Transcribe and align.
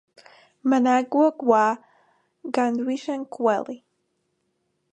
Malagho 0.69 1.23
ghaw'o 1.39 1.63
ghadanishinua 2.53 3.29
kweli. 3.33 3.75